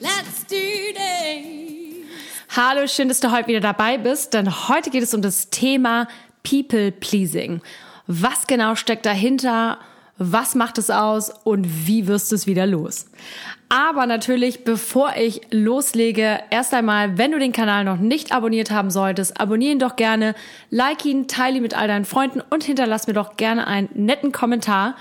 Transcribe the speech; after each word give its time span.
let's 0.00 0.44
do 0.46 0.56
this! 0.94 2.06
Hallo, 2.56 2.86
schön, 2.86 3.08
dass 3.08 3.20
du 3.20 3.30
heute 3.30 3.48
wieder 3.48 3.60
dabei 3.60 3.98
bist, 3.98 4.34
denn 4.34 4.68
heute 4.68 4.90
geht 4.90 5.02
es 5.02 5.14
um 5.14 5.22
das 5.22 5.50
Thema 5.50 6.08
People 6.42 6.92
Pleasing. 6.92 7.60
Was 8.06 8.46
genau 8.46 8.74
steckt 8.74 9.06
dahinter? 9.06 9.78
Was 10.16 10.56
macht 10.56 10.78
es 10.78 10.90
aus 10.90 11.30
und 11.44 11.86
wie 11.86 12.08
wirst 12.08 12.32
du 12.32 12.34
es 12.34 12.46
wieder 12.46 12.66
los? 12.66 13.06
Aber 13.68 14.06
natürlich, 14.06 14.64
bevor 14.64 15.12
ich 15.16 15.42
loslege, 15.50 16.40
erst 16.50 16.74
einmal, 16.74 17.18
wenn 17.18 17.30
du 17.30 17.38
den 17.38 17.52
Kanal 17.52 17.84
noch 17.84 17.98
nicht 17.98 18.32
abonniert 18.32 18.70
haben 18.70 18.90
solltest, 18.90 19.40
abonniere 19.40 19.72
ihn 19.72 19.78
doch 19.78 19.94
gerne, 19.94 20.34
like 20.70 21.04
ihn, 21.04 21.28
teile 21.28 21.58
ihn 21.58 21.62
mit 21.62 21.76
all 21.76 21.86
deinen 21.86 22.06
Freunden 22.06 22.40
und 22.50 22.64
hinterlass 22.64 23.06
mir 23.06 23.12
doch 23.12 23.36
gerne 23.36 23.66
einen 23.66 23.90
netten 23.94 24.32
Kommentar. 24.32 24.96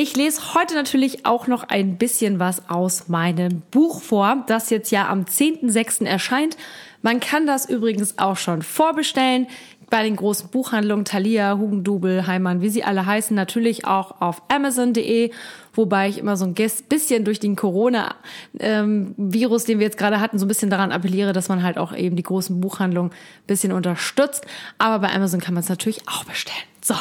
Ich 0.00 0.14
lese 0.14 0.54
heute 0.54 0.76
natürlich 0.76 1.26
auch 1.26 1.48
noch 1.48 1.64
ein 1.64 1.98
bisschen 1.98 2.38
was 2.38 2.70
aus 2.70 3.08
meinem 3.08 3.62
Buch 3.72 4.00
vor, 4.00 4.44
das 4.46 4.70
jetzt 4.70 4.92
ja 4.92 5.08
am 5.08 5.22
10.06. 5.22 6.06
erscheint. 6.06 6.56
Man 7.02 7.18
kann 7.18 7.48
das 7.48 7.68
übrigens 7.68 8.16
auch 8.16 8.36
schon 8.36 8.62
vorbestellen 8.62 9.48
bei 9.90 10.04
den 10.04 10.14
großen 10.14 10.50
Buchhandlungen 10.50 11.04
Thalia, 11.04 11.58
Hugendubel, 11.58 12.28
Heimann, 12.28 12.60
wie 12.60 12.68
sie 12.68 12.84
alle 12.84 13.06
heißen, 13.06 13.34
natürlich 13.34 13.86
auch 13.86 14.20
auf 14.20 14.40
Amazon.de, 14.46 15.32
wobei 15.74 16.08
ich 16.08 16.18
immer 16.18 16.36
so 16.36 16.44
ein 16.44 16.54
bisschen 16.54 17.24
durch 17.24 17.40
den 17.40 17.56
Corona-Virus, 17.56 18.12
ähm, 18.60 19.66
den 19.66 19.78
wir 19.80 19.84
jetzt 19.84 19.98
gerade 19.98 20.20
hatten, 20.20 20.38
so 20.38 20.44
ein 20.44 20.48
bisschen 20.48 20.70
daran 20.70 20.92
appelliere, 20.92 21.32
dass 21.32 21.48
man 21.48 21.64
halt 21.64 21.76
auch 21.76 21.92
eben 21.92 22.14
die 22.14 22.22
großen 22.22 22.60
Buchhandlungen 22.60 23.10
ein 23.10 23.46
bisschen 23.48 23.72
unterstützt. 23.72 24.46
Aber 24.78 25.00
bei 25.00 25.12
Amazon 25.12 25.40
kann 25.40 25.54
man 25.54 25.64
es 25.64 25.68
natürlich 25.68 26.06
auch 26.06 26.22
bestellen. 26.22 26.77
So, 26.88 26.94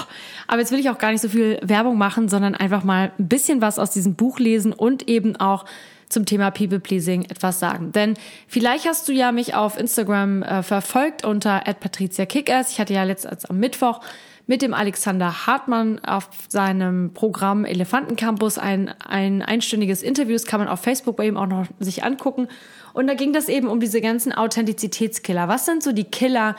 aber 0.47 0.59
jetzt 0.59 0.73
will 0.73 0.79
ich 0.79 0.89
auch 0.89 0.97
gar 0.97 1.13
nicht 1.13 1.21
so 1.21 1.29
viel 1.29 1.59
Werbung 1.63 1.97
machen, 1.97 2.27
sondern 2.27 2.55
einfach 2.55 2.83
mal 2.83 3.13
ein 3.17 3.29
bisschen 3.29 3.61
was 3.61 3.79
aus 3.79 3.91
diesem 3.91 4.15
Buch 4.15 4.37
lesen 4.37 4.73
und 4.73 5.07
eben 5.07 5.37
auch 5.37 5.63
zum 6.09 6.25
Thema 6.25 6.51
People 6.51 6.81
Pleasing 6.81 7.23
etwas 7.23 7.61
sagen. 7.61 7.93
Denn 7.93 8.15
vielleicht 8.49 8.85
hast 8.85 9.07
du 9.07 9.13
ja 9.13 9.31
mich 9.31 9.55
auf 9.55 9.79
Instagram 9.79 10.43
äh, 10.43 10.61
verfolgt 10.61 11.23
unter 11.23 11.61
@patriziakickers. 11.61 12.73
Ich 12.73 12.81
hatte 12.81 12.93
ja 12.93 13.03
letztens 13.03 13.45
am 13.45 13.59
Mittwoch 13.59 14.01
mit 14.45 14.61
dem 14.61 14.73
Alexander 14.73 15.47
Hartmann 15.47 15.99
auf 16.03 16.29
seinem 16.49 17.13
Programm 17.13 17.63
Elefantencampus 17.63 18.57
ein, 18.57 18.93
ein 19.05 19.41
einstündiges 19.41 20.03
Interview. 20.03 20.33
Das 20.33 20.45
kann 20.45 20.59
man 20.59 20.67
auf 20.67 20.81
Facebook 20.81 21.15
bei 21.15 21.27
ihm 21.27 21.37
auch 21.37 21.47
noch 21.47 21.67
sich 21.79 22.03
angucken. 22.03 22.49
Und 22.93 23.07
da 23.07 23.13
ging 23.13 23.31
das 23.31 23.47
eben 23.47 23.67
um 23.67 23.79
diese 23.79 24.01
ganzen 24.01 24.33
Authentizitätskiller. 24.33 25.47
Was 25.47 25.65
sind 25.65 25.81
so 25.81 25.93
die 25.93 26.05
Killer, 26.05 26.55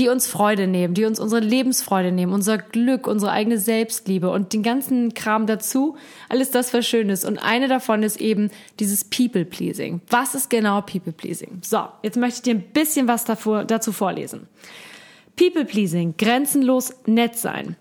die 0.00 0.08
uns 0.08 0.26
Freude 0.26 0.66
nehmen, 0.66 0.94
die 0.94 1.04
uns 1.04 1.20
unsere 1.20 1.42
Lebensfreude 1.42 2.10
nehmen, 2.10 2.32
unser 2.32 2.56
Glück, 2.56 3.06
unsere 3.06 3.32
eigene 3.32 3.58
Selbstliebe 3.58 4.30
und 4.30 4.54
den 4.54 4.62
ganzen 4.62 5.12
Kram 5.12 5.46
dazu. 5.46 5.94
Alles 6.30 6.50
das, 6.50 6.72
was 6.72 6.86
schön 6.86 7.10
ist. 7.10 7.26
Und 7.26 7.36
eine 7.36 7.68
davon 7.68 8.02
ist 8.02 8.18
eben 8.18 8.50
dieses 8.78 9.04
People-Pleasing. 9.04 10.00
Was 10.08 10.34
ist 10.34 10.48
genau 10.48 10.80
People-Pleasing? 10.80 11.58
So, 11.62 11.84
jetzt 12.02 12.16
möchte 12.16 12.36
ich 12.36 12.42
dir 12.42 12.54
ein 12.54 12.72
bisschen 12.72 13.08
was 13.08 13.26
davor, 13.26 13.66
dazu 13.66 13.92
vorlesen. 13.92 14.48
People-Pleasing, 15.36 16.14
grenzenlos 16.16 16.94
nett 17.04 17.36
sein. 17.36 17.76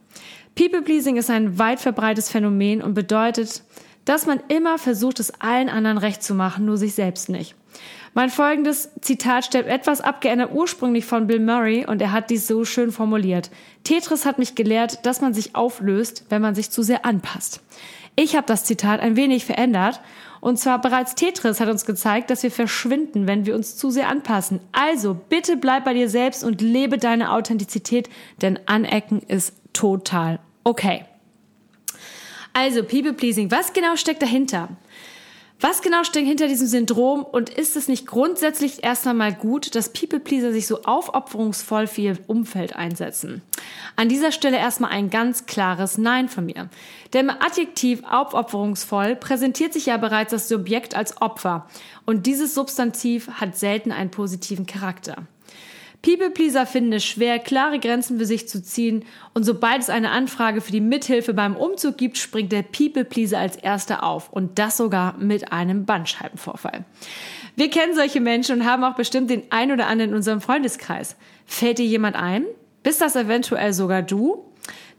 People-Pleasing 0.56 1.16
ist 1.16 1.30
ein 1.30 1.58
weit 1.58 1.80
verbreitetes 1.80 2.30
Phänomen 2.30 2.82
und 2.82 2.96
bedeutet, 2.96 3.64
dass 4.04 4.26
man 4.26 4.42
immer 4.50 4.78
versucht, 4.78 5.22
es 5.22 5.32
allen 5.40 5.70
anderen 5.70 5.98
recht 5.98 6.22
zu 6.22 6.36
machen, 6.36 6.66
nur 6.66 6.76
sich 6.76 6.96
selbst 6.96 7.30
nicht. 7.30 7.56
Mein 8.14 8.30
folgendes 8.30 8.90
Zitat 9.02 9.46
stellt 9.46 9.68
etwas 9.68 10.02
abgeändert 10.02 10.52
ursprünglich 10.54 11.06
von 11.06 11.28
Bill 11.28 11.40
Murray 11.40 11.86
und 11.86 12.02
er 12.02 12.12
hat 12.12 12.30
dies 12.30 12.48
so 12.48 12.66
schön 12.66 12.92
formuliert. 12.92 13.52
Tetris 13.84 14.26
hat 14.26 14.40
mich 14.40 14.56
gelehrt, 14.56 15.06
dass 15.06 15.22
man 15.22 15.34
sich 15.34 15.56
auflöst, 15.56 16.26
wenn 16.30 16.42
man 16.42 16.56
sich 16.56 16.72
zu 16.72 16.82
sehr 16.82 17.06
anpasst. 17.06 17.62
Ich 18.16 18.36
habe 18.36 18.48
das 18.48 18.66
Zitat 18.66 19.00
ein 19.00 19.16
wenig 19.16 19.46
verändert 19.46 20.02
und 20.42 20.58
zwar 20.58 20.80
bereits 20.82 21.16
Tetris 21.16 21.60
hat 21.60 21.70
uns 21.70 21.86
gezeigt, 21.86 22.30
dass 22.30 22.44
wir 22.44 22.52
verschwinden, 22.52 23.28
wenn 23.28 23.46
wir 23.46 23.56
uns 23.56 23.78
zu 23.78 23.92
sehr 23.92 24.08
anpassen. 24.08 24.60
Also 24.72 25.14
bitte 25.14 25.58
bleib 25.58 25.86
bei 25.86 25.94
dir 25.94 26.10
selbst 26.10 26.44
und 26.44 26.62
lebe 26.62 26.98
deine 26.98 27.32
Authentizität, 27.32 28.10
denn 28.42 28.60
Anecken 28.66 29.22
ist 29.28 29.54
total 29.74 30.40
okay. 30.64 31.06
Also 32.54 32.84
People 32.84 33.14
Pleasing, 33.14 33.52
was 33.52 33.74
genau 33.74 33.96
steckt 33.96 34.22
dahinter? 34.22 34.70
Was 35.62 35.82
genau 35.82 36.06
steckt 36.06 36.26
hinter 36.26 36.48
diesem 36.48 36.68
Syndrom 36.68 37.22
und 37.22 37.50
ist 37.50 37.76
es 37.76 37.90
nicht 37.90 38.08
grundsätzlich 38.08 38.82
erst 38.86 39.06
einmal 39.06 39.34
gut, 39.34 39.76
dass 39.76 39.92
People-Pleaser 39.92 40.54
sich 40.54 40.68
so 40.68 40.84
aufopferungsvoll 40.84 41.86
für 41.86 42.02
ihr 42.02 42.18
Umfeld 42.28 42.78
einsetzen? 42.78 43.42
An 43.98 44.08
dieser 44.08 44.32
Stelle 44.32 44.56
erstmal 44.56 44.92
ein 44.92 45.10
ganz 45.10 45.48
klares 45.48 45.98
Nein 45.98 46.30
von 46.30 46.46
mir. 46.46 46.70
Denn 47.12 47.28
im 47.28 47.36
Adjektiv 47.42 48.04
aufopferungsvoll 48.10 49.18
präsentiert 49.18 49.74
sich 49.74 49.88
ja 49.88 49.98
bereits 49.98 50.32
das 50.32 50.48
Subjekt 50.48 50.96
als 50.96 51.22
Opfer 51.22 51.68
und 52.06 52.26
dieses 52.26 52.56
Substantiv 52.56 53.30
hat 53.30 53.58
selten 53.58 53.92
einen 53.92 54.12
positiven 54.12 54.66
Charakter. 54.66 55.28
People-Pleaser 56.02 56.66
finden 56.66 56.94
es 56.94 57.04
schwer, 57.04 57.40
klare 57.40 57.78
Grenzen 57.78 58.20
für 58.20 58.26
sich 58.26 58.48
zu 58.48 58.64
ziehen 58.64 59.04
und 59.34 59.44
sobald 59.44 59.82
es 59.82 59.90
eine 59.90 60.12
Anfrage 60.12 60.62
für 60.62 60.72
die 60.72 60.80
Mithilfe 60.80 61.34
beim 61.34 61.58
Umzug 61.58 61.98
gibt, 61.98 62.18
springt 62.18 62.54
der 62.54 62.62
People-Pleaser 62.62 63.38
als 63.38 63.58
erster 63.58 64.04
auf 64.04 64.32
und 64.32 64.60
das 64.60 64.78
sogar 64.78 65.18
mit 65.18 65.52
einem 65.52 65.86
Bandscheibenvorfall. 65.86 66.86
Wir 67.56 67.70
kennen 67.70 67.96
solche 67.96 68.22
Menschen 68.22 68.62
und 68.62 68.66
haben 68.66 68.86
auch 68.86 68.96
bestimmt 68.96 69.30
den 69.30 69.44
ein 69.50 69.72
oder 69.72 69.88
anderen 69.88 70.12
in 70.12 70.16
unserem 70.16 70.40
Freundeskreis. 70.40 71.18
Fällt 71.46 71.80
dir 71.80 71.86
jemand 71.86 72.16
ein? 72.16 72.46
Bist 72.82 73.02
das 73.02 73.18
eventuell 73.18 73.74
sogar 73.74 74.02
du? 74.02 74.49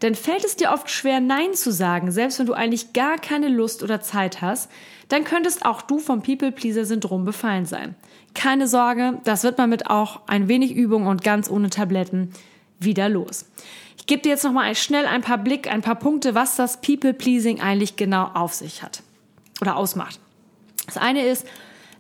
Denn 0.03 0.15
fällt 0.15 0.45
es 0.45 0.57
dir 0.57 0.71
oft 0.73 0.91
schwer, 0.91 1.21
Nein 1.21 1.55
zu 1.55 1.73
sagen, 1.73 2.11
selbst 2.11 2.39
wenn 2.39 2.47
du 2.47 2.55
eigentlich 2.55 2.93
gar 2.93 3.19
keine 3.19 3.49
Lust 3.49 3.83
oder 3.83 4.01
Zeit 4.01 4.41
hast, 4.41 4.71
dann 5.09 5.25
könntest 5.25 5.65
auch 5.65 5.83
du 5.83 5.99
vom 5.99 6.23
People-Pleaser-Syndrom 6.23 7.25
befallen 7.25 7.67
sein. 7.67 7.95
Keine 8.35 8.69
Sorge, 8.69 9.19
das 9.25 9.43
wird 9.43 9.59
man 9.59 9.69
mit 9.69 9.91
auch 9.91 10.21
ein 10.27 10.49
wenig 10.49 10.75
Übung 10.75 11.07
und 11.07 11.25
ganz 11.25 11.51
ohne 11.51 11.69
Tabletten 11.69 12.33
wieder 12.79 13.09
los. 13.09 13.47
Ich 13.99 14.07
gebe 14.07 14.23
dir 14.23 14.31
jetzt 14.31 14.45
noch 14.45 14.53
mal 14.53 14.75
schnell 14.75 15.05
ein 15.07 15.21
paar 15.21 15.39
Blick, 15.39 15.71
ein 15.71 15.83
paar 15.83 15.97
Punkte, 15.97 16.35
was 16.35 16.57
das 16.57 16.81
People-Pleasing 16.81 17.61
eigentlich 17.61 17.97
genau 17.97 18.31
auf 18.35 18.55
sich 18.55 18.83
hat 18.83 19.03
oder 19.61 19.77
ausmacht. 19.77 20.19
Das 20.87 20.97
eine 20.97 21.27
ist 21.27 21.47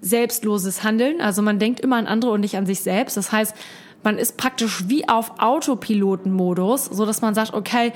selbstloses 0.00 0.82
Handeln, 0.82 1.20
also 1.20 1.42
man 1.42 1.58
denkt 1.58 1.80
immer 1.80 1.96
an 1.96 2.06
andere 2.06 2.30
und 2.30 2.40
nicht 2.40 2.56
an 2.56 2.64
sich 2.64 2.80
selbst. 2.80 3.16
Das 3.16 3.32
heißt, 3.32 3.54
man 4.02 4.18
ist 4.18 4.36
praktisch 4.36 4.88
wie 4.88 5.08
auf 5.08 5.38
Autopilotenmodus, 5.38 6.86
so 6.86 7.06
dass 7.06 7.20
man 7.20 7.34
sagt, 7.34 7.54
okay, 7.54 7.92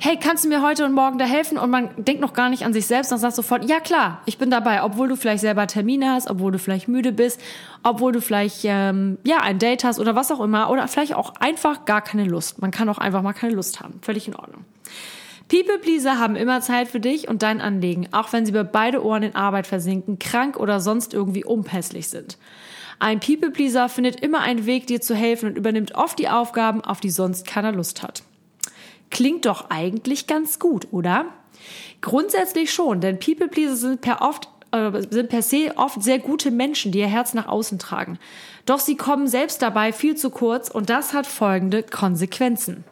hey, 0.00 0.16
kannst 0.16 0.44
du 0.44 0.48
mir 0.48 0.62
heute 0.62 0.84
und 0.84 0.92
morgen 0.92 1.18
da 1.18 1.24
helfen? 1.24 1.58
Und 1.58 1.70
man 1.70 1.90
denkt 1.96 2.20
noch 2.20 2.32
gar 2.32 2.50
nicht 2.50 2.64
an 2.64 2.72
sich 2.72 2.86
selbst 2.86 3.12
und 3.12 3.18
sagt 3.18 3.34
sofort, 3.34 3.68
ja 3.68 3.80
klar, 3.80 4.22
ich 4.26 4.38
bin 4.38 4.50
dabei, 4.50 4.82
obwohl 4.82 5.08
du 5.08 5.16
vielleicht 5.16 5.40
selber 5.40 5.66
Termine 5.66 6.12
hast, 6.12 6.30
obwohl 6.30 6.52
du 6.52 6.58
vielleicht 6.58 6.88
müde 6.88 7.12
bist, 7.12 7.40
obwohl 7.82 8.12
du 8.12 8.20
vielleicht 8.20 8.60
ähm, 8.64 9.18
ja 9.24 9.38
ein 9.38 9.58
Date 9.58 9.84
hast 9.84 9.98
oder 9.98 10.14
was 10.14 10.30
auch 10.30 10.40
immer 10.40 10.70
oder 10.70 10.86
vielleicht 10.86 11.14
auch 11.14 11.34
einfach 11.40 11.84
gar 11.84 12.00
keine 12.00 12.24
Lust. 12.24 12.60
Man 12.60 12.70
kann 12.70 12.88
auch 12.88 12.98
einfach 12.98 13.22
mal 13.22 13.32
keine 13.32 13.54
Lust 13.54 13.80
haben, 13.80 13.98
völlig 14.02 14.28
in 14.28 14.36
Ordnung. 14.36 14.64
People-Pleaser 15.48 16.18
haben 16.18 16.36
immer 16.36 16.60
Zeit 16.60 16.88
für 16.88 17.00
dich 17.00 17.26
und 17.26 17.42
dein 17.42 17.60
Anliegen, 17.60 18.08
auch 18.12 18.32
wenn 18.32 18.44
sie 18.44 18.52
bei 18.52 18.64
beide 18.64 19.02
Ohren 19.02 19.22
in 19.22 19.34
Arbeit 19.34 19.66
versinken, 19.66 20.18
krank 20.18 20.58
oder 20.58 20.78
sonst 20.78 21.14
irgendwie 21.14 21.44
unpässlich 21.44 22.08
sind. 22.08 22.36
Ein 22.98 23.20
People-Pleaser 23.20 23.88
findet 23.88 24.20
immer 24.20 24.40
einen 24.40 24.66
Weg, 24.66 24.86
dir 24.86 25.00
zu 25.00 25.14
helfen 25.14 25.50
und 25.50 25.56
übernimmt 25.56 25.94
oft 25.94 26.18
die 26.18 26.28
Aufgaben, 26.28 26.80
auf 26.80 27.00
die 27.00 27.10
sonst 27.10 27.46
keiner 27.46 27.72
Lust 27.72 28.02
hat. 28.02 28.22
Klingt 29.10 29.46
doch 29.46 29.70
eigentlich 29.70 30.26
ganz 30.26 30.58
gut, 30.58 30.88
oder? 30.90 31.26
Grundsätzlich 32.00 32.72
schon, 32.72 33.00
denn 33.00 33.18
People 33.18 33.48
Pleaser 33.48 33.76
sind 33.76 34.00
per 34.00 34.22
oft 34.22 34.48
äh, 34.70 35.02
sind 35.10 35.30
per 35.30 35.42
se 35.42 35.72
oft 35.76 36.02
sehr 36.02 36.18
gute 36.18 36.50
Menschen, 36.50 36.92
die 36.92 36.98
ihr 36.98 37.06
Herz 37.06 37.34
nach 37.34 37.48
außen 37.48 37.78
tragen. 37.78 38.18
Doch 38.66 38.80
sie 38.80 38.96
kommen 38.96 39.26
selbst 39.26 39.62
dabei 39.62 39.92
viel 39.92 40.14
zu 40.14 40.30
kurz 40.30 40.68
und 40.68 40.90
das 40.90 41.14
hat 41.14 41.26
folgende 41.26 41.82
Konsequenzen. 41.82 42.84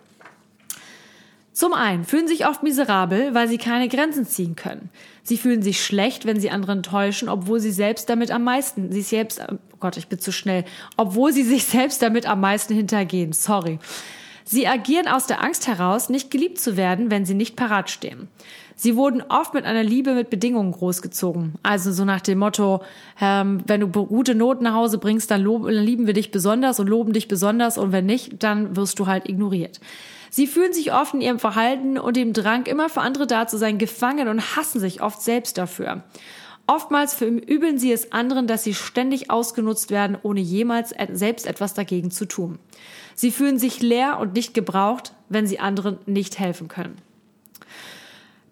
Zum 1.52 1.72
einen 1.72 2.04
fühlen 2.04 2.28
sich 2.28 2.46
oft 2.46 2.62
miserabel, 2.62 3.32
weil 3.34 3.48
sie 3.48 3.56
keine 3.56 3.88
Grenzen 3.88 4.26
ziehen 4.26 4.56
können. 4.56 4.90
Sie 5.22 5.38
fühlen 5.38 5.62
sich 5.62 5.82
schlecht, 5.82 6.26
wenn 6.26 6.38
sie 6.38 6.50
anderen 6.50 6.82
täuschen, 6.82 7.30
obwohl 7.30 7.60
sie 7.60 7.72
selbst 7.72 8.10
damit 8.10 8.30
am 8.30 8.44
meisten, 8.44 8.92
sie 8.92 9.00
selbst, 9.02 9.42
Gott, 9.86 9.96
ich 9.96 10.08
bin 10.08 10.18
zu 10.18 10.32
schnell, 10.32 10.64
obwohl 10.96 11.32
sie 11.32 11.44
sich 11.44 11.64
selbst 11.64 12.02
damit 12.02 12.28
am 12.28 12.40
meisten 12.40 12.74
hintergehen. 12.74 13.32
Sorry. 13.32 13.78
Sie 14.42 14.66
agieren 14.66 15.06
aus 15.06 15.28
der 15.28 15.44
Angst 15.44 15.68
heraus, 15.68 16.08
nicht 16.08 16.32
geliebt 16.32 16.58
zu 16.58 16.76
werden, 16.76 17.08
wenn 17.08 17.24
sie 17.24 17.34
nicht 17.34 17.54
parat 17.54 17.88
stehen. 17.88 18.26
Sie 18.74 18.96
wurden 18.96 19.22
oft 19.28 19.54
mit 19.54 19.64
einer 19.64 19.84
Liebe 19.84 20.14
mit 20.14 20.28
Bedingungen 20.28 20.72
großgezogen. 20.72 21.54
Also 21.62 21.92
so 21.92 22.04
nach 22.04 22.20
dem 22.20 22.40
Motto, 22.40 22.82
ähm, 23.20 23.62
wenn 23.68 23.80
du 23.80 23.86
gute 23.86 24.34
Noten 24.34 24.64
nach 24.64 24.74
Hause 24.74 24.98
bringst, 24.98 25.30
dann, 25.30 25.42
lob, 25.42 25.66
dann 25.66 25.84
lieben 25.84 26.08
wir 26.08 26.14
dich 26.14 26.32
besonders 26.32 26.80
und 26.80 26.88
loben 26.88 27.12
dich 27.12 27.28
besonders 27.28 27.78
und 27.78 27.92
wenn 27.92 28.06
nicht, 28.06 28.42
dann 28.42 28.74
wirst 28.74 28.98
du 28.98 29.06
halt 29.06 29.28
ignoriert. 29.28 29.78
Sie 30.30 30.48
fühlen 30.48 30.72
sich 30.72 30.92
oft 30.92 31.14
in 31.14 31.20
ihrem 31.20 31.38
Verhalten 31.38 31.96
und 31.96 32.16
dem 32.16 32.32
Drang, 32.32 32.66
immer 32.66 32.88
für 32.88 33.02
andere 33.02 33.28
da 33.28 33.46
zu 33.46 33.56
sein, 33.56 33.78
gefangen 33.78 34.26
und 34.26 34.56
hassen 34.56 34.80
sich 34.80 35.00
oft 35.00 35.22
selbst 35.22 35.58
dafür. 35.58 36.02
Oftmals 36.66 37.14
verübeln 37.14 37.78
sie 37.78 37.92
es 37.92 38.12
anderen, 38.12 38.48
dass 38.48 38.64
sie 38.64 38.74
ständig 38.74 39.30
ausgenutzt 39.30 39.90
werden, 39.90 40.18
ohne 40.22 40.40
jemals 40.40 40.92
selbst 41.12 41.46
etwas 41.46 41.74
dagegen 41.74 42.10
zu 42.10 42.26
tun. 42.26 42.58
Sie 43.14 43.30
fühlen 43.30 43.58
sich 43.58 43.82
leer 43.82 44.18
und 44.20 44.34
nicht 44.34 44.52
gebraucht, 44.52 45.12
wenn 45.28 45.46
sie 45.46 45.60
anderen 45.60 45.98
nicht 46.06 46.38
helfen 46.38 46.68
können. 46.68 46.96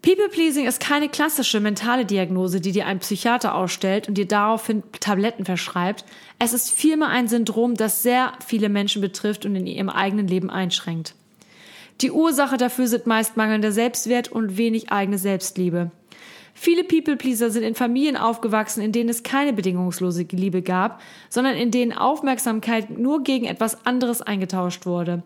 People-Pleasing 0.04 0.66
ist 0.66 0.80
keine 0.80 1.08
klassische 1.08 1.60
mentale 1.60 2.04
Diagnose, 2.04 2.60
die 2.60 2.72
dir 2.72 2.86
ein 2.86 2.98
Psychiater 2.98 3.54
ausstellt 3.54 4.06
und 4.06 4.18
dir 4.18 4.28
daraufhin 4.28 4.82
Tabletten 5.00 5.46
verschreibt. 5.46 6.04
Es 6.38 6.52
ist 6.52 6.70
vielmehr 6.70 7.08
ein 7.08 7.26
Syndrom, 7.26 7.74
das 7.74 8.02
sehr 8.02 8.34
viele 8.46 8.68
Menschen 8.68 9.00
betrifft 9.00 9.46
und 9.46 9.56
in 9.56 9.66
ihrem 9.66 9.88
eigenen 9.88 10.28
Leben 10.28 10.50
einschränkt. 10.50 11.14
Die 12.02 12.10
Ursache 12.10 12.58
dafür 12.58 12.86
sind 12.86 13.06
meist 13.06 13.38
mangelnder 13.38 13.72
Selbstwert 13.72 14.30
und 14.30 14.58
wenig 14.58 14.92
eigene 14.92 15.16
Selbstliebe. 15.16 15.90
Viele 16.56 16.84
People-Pleaser 16.84 17.50
sind 17.50 17.64
in 17.64 17.74
Familien 17.74 18.16
aufgewachsen, 18.16 18.80
in 18.80 18.92
denen 18.92 19.10
es 19.10 19.24
keine 19.24 19.52
bedingungslose 19.52 20.22
Liebe 20.30 20.62
gab, 20.62 21.00
sondern 21.28 21.56
in 21.56 21.72
denen 21.72 21.92
Aufmerksamkeit 21.92 22.96
nur 22.96 23.24
gegen 23.24 23.44
etwas 23.44 23.84
anderes 23.84 24.22
eingetauscht 24.22 24.86
wurde. 24.86 25.24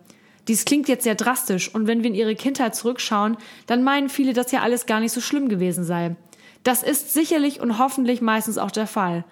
Dies 0.48 0.64
klingt 0.64 0.88
jetzt 0.88 1.04
sehr 1.04 1.14
drastisch 1.14 1.74
und 1.74 1.86
wenn 1.86 2.02
wir 2.02 2.08
in 2.08 2.16
ihre 2.16 2.34
Kindheit 2.34 2.74
zurückschauen, 2.74 3.36
dann 3.66 3.84
meinen 3.84 4.08
viele, 4.08 4.32
dass 4.32 4.50
ja 4.50 4.62
alles 4.62 4.86
gar 4.86 5.00
nicht 5.00 5.12
so 5.12 5.20
schlimm 5.20 5.50
gewesen 5.50 5.84
sei. 5.84 6.16
Das 6.64 6.82
ist 6.82 7.12
sicherlich 7.12 7.60
und 7.60 7.78
hoffentlich 7.78 8.22
meistens 8.22 8.56
auch 8.56 8.70
der 8.70 8.86
Fall. 8.86 9.24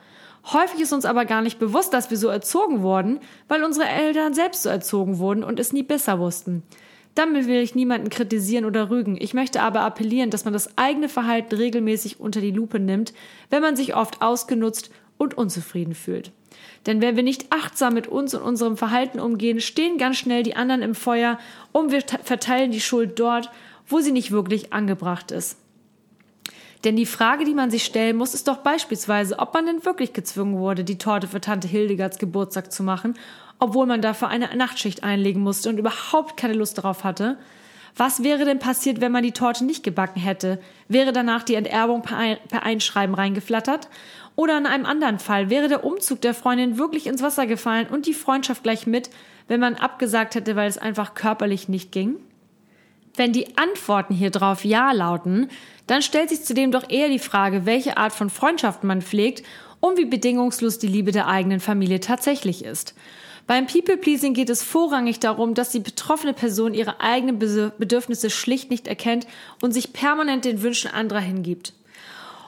Häufig 0.52 0.80
ist 0.80 0.92
uns 0.92 1.06
aber 1.06 1.24
gar 1.24 1.40
nicht 1.40 1.58
bewusst, 1.58 1.92
dass 1.94 2.10
wir 2.10 2.18
so 2.18 2.28
erzogen 2.28 2.82
wurden, 2.82 3.18
weil 3.48 3.64
unsere 3.64 3.88
Eltern 3.88 4.34
selbst 4.34 4.62
so 4.62 4.68
erzogen 4.68 5.18
wurden 5.18 5.42
und 5.42 5.58
es 5.58 5.72
nie 5.72 5.82
besser 5.82 6.20
wussten. 6.20 6.62
Damit 7.16 7.46
will 7.46 7.62
ich 7.62 7.74
niemanden 7.74 8.10
kritisieren 8.10 8.66
oder 8.66 8.90
rügen. 8.90 9.16
Ich 9.18 9.32
möchte 9.32 9.62
aber 9.62 9.80
appellieren, 9.80 10.28
dass 10.30 10.44
man 10.44 10.52
das 10.52 10.76
eigene 10.76 11.08
Verhalten 11.08 11.56
regelmäßig 11.56 12.20
unter 12.20 12.42
die 12.42 12.50
Lupe 12.50 12.78
nimmt, 12.78 13.14
wenn 13.48 13.62
man 13.62 13.74
sich 13.74 13.96
oft 13.96 14.20
ausgenutzt 14.20 14.90
und 15.16 15.36
unzufrieden 15.36 15.94
fühlt. 15.94 16.30
Denn 16.84 17.00
wenn 17.00 17.16
wir 17.16 17.22
nicht 17.22 17.46
achtsam 17.48 17.94
mit 17.94 18.06
uns 18.06 18.34
und 18.34 18.42
unserem 18.42 18.76
Verhalten 18.76 19.18
umgehen, 19.18 19.60
stehen 19.60 19.96
ganz 19.96 20.18
schnell 20.18 20.42
die 20.42 20.56
anderen 20.56 20.82
im 20.82 20.94
Feuer 20.94 21.38
und 21.72 21.90
wir 21.90 22.02
verteilen 22.22 22.70
die 22.70 22.82
Schuld 22.82 23.18
dort, 23.18 23.50
wo 23.86 24.00
sie 24.00 24.12
nicht 24.12 24.30
wirklich 24.30 24.74
angebracht 24.74 25.30
ist. 25.30 25.56
Denn 26.84 26.96
die 26.96 27.06
Frage, 27.06 27.46
die 27.46 27.54
man 27.54 27.70
sich 27.70 27.84
stellen 27.84 28.16
muss, 28.16 28.34
ist 28.34 28.46
doch 28.46 28.58
beispielsweise, 28.58 29.38
ob 29.38 29.54
man 29.54 29.64
denn 29.64 29.86
wirklich 29.86 30.12
gezwungen 30.12 30.58
wurde, 30.58 30.84
die 30.84 30.98
Torte 30.98 31.26
für 31.26 31.40
Tante 31.40 31.66
Hildegards 31.66 32.18
Geburtstag 32.18 32.70
zu 32.70 32.82
machen, 32.82 33.14
obwohl 33.58 33.86
man 33.86 34.02
dafür 34.02 34.28
eine 34.28 34.54
Nachtschicht 34.56 35.02
einlegen 35.02 35.42
musste 35.42 35.68
und 35.68 35.78
überhaupt 35.78 36.36
keine 36.36 36.54
Lust 36.54 36.78
darauf 36.78 37.04
hatte. 37.04 37.38
Was 37.96 38.22
wäre 38.22 38.44
denn 38.44 38.58
passiert, 38.58 39.00
wenn 39.00 39.12
man 39.12 39.22
die 39.22 39.32
Torte 39.32 39.64
nicht 39.64 39.82
gebacken 39.82 40.20
hätte? 40.20 40.60
Wäre 40.88 41.12
danach 41.12 41.42
die 41.42 41.54
Enterbung 41.54 42.02
per 42.02 42.62
Einschreiben 42.62 43.14
reingeflattert? 43.14 43.88
Oder 44.34 44.58
in 44.58 44.66
einem 44.66 44.84
anderen 44.84 45.18
Fall 45.18 45.48
wäre 45.48 45.68
der 45.68 45.82
Umzug 45.82 46.20
der 46.20 46.34
Freundin 46.34 46.76
wirklich 46.76 47.06
ins 47.06 47.22
Wasser 47.22 47.46
gefallen 47.46 47.86
und 47.88 48.06
die 48.06 48.12
Freundschaft 48.12 48.62
gleich 48.62 48.86
mit, 48.86 49.08
wenn 49.48 49.60
man 49.60 49.76
abgesagt 49.76 50.34
hätte, 50.34 50.56
weil 50.56 50.68
es 50.68 50.76
einfach 50.76 51.14
körperlich 51.14 51.68
nicht 51.68 51.90
ging? 51.90 52.16
Wenn 53.14 53.32
die 53.32 53.56
Antworten 53.56 54.12
hier 54.12 54.30
drauf 54.30 54.66
Ja 54.66 54.92
lauten, 54.92 55.48
dann 55.86 56.02
stellt 56.02 56.28
sich 56.28 56.44
zudem 56.44 56.72
doch 56.72 56.90
eher 56.90 57.08
die 57.08 57.18
Frage, 57.18 57.64
welche 57.64 57.96
Art 57.96 58.12
von 58.12 58.28
Freundschaften 58.28 58.86
man 58.86 59.00
pflegt 59.00 59.42
und 59.80 59.96
wie 59.96 60.04
bedingungslos 60.04 60.78
die 60.78 60.88
Liebe 60.88 61.12
der 61.12 61.28
eigenen 61.28 61.60
Familie 61.60 62.00
tatsächlich 62.00 62.62
ist. 62.62 62.94
Beim 63.46 63.66
People-Pleasing 63.66 64.34
geht 64.34 64.50
es 64.50 64.64
vorrangig 64.64 65.20
darum, 65.20 65.54
dass 65.54 65.70
die 65.70 65.78
betroffene 65.78 66.32
Person 66.32 66.74
ihre 66.74 67.00
eigenen 67.00 67.38
Bedürfnisse 67.38 68.28
schlicht 68.28 68.70
nicht 68.70 68.88
erkennt 68.88 69.26
und 69.62 69.72
sich 69.72 69.92
permanent 69.92 70.44
den 70.44 70.62
Wünschen 70.62 70.90
anderer 70.90 71.20
hingibt. 71.20 71.72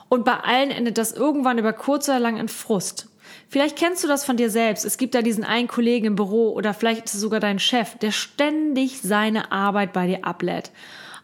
Und 0.08 0.24
bei 0.24 0.34
allen 0.34 0.70
endet 0.70 0.98
das 0.98 1.12
irgendwann 1.12 1.58
über 1.58 1.72
kurz 1.72 2.08
oder 2.08 2.18
lang 2.18 2.36
in 2.36 2.48
Frust. 2.48 3.08
Vielleicht 3.48 3.76
kennst 3.76 4.02
du 4.02 4.08
das 4.08 4.24
von 4.24 4.36
dir 4.36 4.50
selbst. 4.50 4.84
Es 4.84 4.98
gibt 4.98 5.14
da 5.14 5.22
diesen 5.22 5.44
einen 5.44 5.68
Kollegen 5.68 6.06
im 6.06 6.16
Büro 6.16 6.52
oder 6.52 6.74
vielleicht 6.74 7.04
ist 7.04 7.14
es 7.14 7.20
sogar 7.20 7.40
dein 7.40 7.58
Chef, 7.58 7.96
der 7.98 8.10
ständig 8.10 9.00
seine 9.00 9.52
Arbeit 9.52 9.92
bei 9.92 10.06
dir 10.06 10.24
ablädt. 10.24 10.70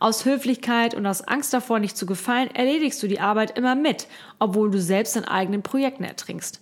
Aus 0.00 0.24
Höflichkeit 0.24 0.94
und 0.94 1.06
aus 1.06 1.22
Angst 1.22 1.52
davor, 1.52 1.78
nicht 1.78 1.96
zu 1.96 2.06
gefallen, 2.06 2.50
erledigst 2.54 3.02
du 3.02 3.06
die 3.06 3.20
Arbeit 3.20 3.56
immer 3.56 3.74
mit, 3.74 4.06
obwohl 4.38 4.70
du 4.70 4.80
selbst 4.80 5.16
in 5.16 5.24
eigenen 5.24 5.62
Projekten 5.62 6.04
ertrinkst. 6.04 6.60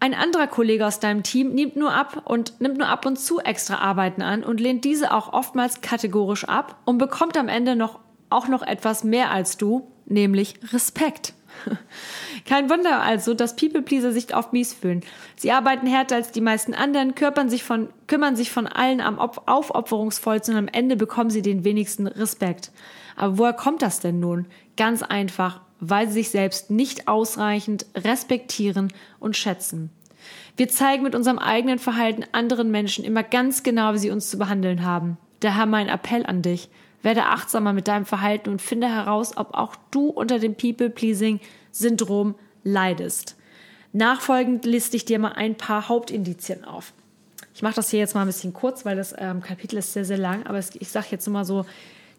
Ein 0.00 0.14
anderer 0.14 0.48
Kollege 0.48 0.84
aus 0.84 0.98
deinem 0.98 1.22
Team 1.22 1.54
nimmt 1.54 1.76
nur 1.76 1.94
ab 1.94 2.22
und 2.24 2.60
nimmt 2.60 2.78
nur 2.78 2.88
ab 2.88 3.06
und 3.06 3.20
zu 3.20 3.38
extra 3.38 3.76
Arbeiten 3.76 4.20
an 4.20 4.42
und 4.42 4.60
lehnt 4.60 4.84
diese 4.84 5.12
auch 5.14 5.32
oftmals 5.32 5.80
kategorisch 5.80 6.44
ab 6.44 6.80
und 6.84 6.98
bekommt 6.98 7.36
am 7.36 7.48
Ende 7.48 7.76
noch 7.76 8.00
auch 8.28 8.48
noch 8.48 8.62
etwas 8.62 9.04
mehr 9.04 9.30
als 9.30 9.58
du, 9.58 9.86
nämlich 10.06 10.54
Respekt. 10.72 11.34
Kein 12.48 12.70
Wunder 12.70 13.00
also, 13.02 13.34
dass 13.34 13.56
People-Pleaser 13.56 14.12
sich 14.12 14.34
oft 14.34 14.52
mies 14.52 14.74
fühlen. 14.74 15.02
Sie 15.36 15.52
arbeiten 15.52 15.86
härter 15.86 16.16
als 16.16 16.32
die 16.32 16.40
meisten 16.40 16.74
anderen, 16.74 17.14
kümmern 17.14 17.48
sich 17.48 17.62
von, 17.62 17.88
kümmern 18.06 18.36
sich 18.36 18.50
von 18.50 18.66
allen 18.66 19.00
am 19.00 19.18
aufopferungsvollsten 19.18 20.54
und 20.54 20.58
am 20.58 20.68
Ende 20.68 20.96
bekommen 20.96 21.30
sie 21.30 21.42
den 21.42 21.64
wenigsten 21.64 22.06
Respekt. 22.06 22.72
Aber 23.16 23.38
woher 23.38 23.52
kommt 23.52 23.82
das 23.82 24.00
denn 24.00 24.20
nun? 24.20 24.46
Ganz 24.76 25.02
einfach, 25.02 25.60
weil 25.80 26.08
sie 26.08 26.14
sich 26.14 26.30
selbst 26.30 26.70
nicht 26.70 27.08
ausreichend 27.08 27.86
respektieren 27.94 28.92
und 29.20 29.36
schätzen. 29.36 29.90
Wir 30.56 30.68
zeigen 30.68 31.02
mit 31.02 31.14
unserem 31.14 31.38
eigenen 31.38 31.78
Verhalten 31.78 32.24
anderen 32.32 32.70
Menschen 32.70 33.04
immer 33.04 33.22
ganz 33.22 33.62
genau, 33.62 33.94
wie 33.94 33.98
sie 33.98 34.10
uns 34.10 34.30
zu 34.30 34.38
behandeln 34.38 34.84
haben. 34.84 35.16
Daher 35.40 35.66
mein 35.66 35.88
Appell 35.88 36.24
an 36.24 36.42
dich. 36.42 36.68
Werde 37.02 37.26
achtsamer 37.26 37.72
mit 37.72 37.88
deinem 37.88 38.06
Verhalten 38.06 38.50
und 38.50 38.62
finde 38.62 38.88
heraus, 38.88 39.36
ob 39.36 39.54
auch 39.54 39.76
du 39.90 40.08
unter 40.08 40.38
dem 40.38 40.54
People-Pleasing-Syndrom 40.54 42.34
leidest. 42.64 43.36
Nachfolgend 43.92 44.64
liste 44.64 44.96
ich 44.96 45.04
dir 45.04 45.18
mal 45.18 45.32
ein 45.32 45.56
paar 45.56 45.88
Hauptindizien 45.88 46.64
auf. 46.64 46.92
Ich 47.54 47.62
mache 47.62 47.74
das 47.74 47.90
hier 47.90 47.98
jetzt 47.98 48.14
mal 48.14 48.22
ein 48.22 48.28
bisschen 48.28 48.54
kurz, 48.54 48.84
weil 48.84 48.96
das 48.96 49.14
ähm, 49.18 49.42
Kapitel 49.42 49.78
ist 49.78 49.92
sehr, 49.92 50.04
sehr 50.04 50.16
lang, 50.16 50.46
aber 50.46 50.58
ich 50.58 50.88
sage 50.88 51.08
jetzt 51.10 51.26
nur 51.26 51.34
mal 51.34 51.44
so 51.44 51.66